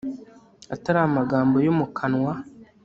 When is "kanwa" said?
1.97-2.33